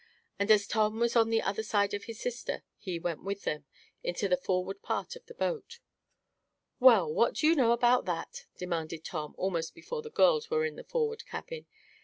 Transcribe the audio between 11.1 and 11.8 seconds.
cabin.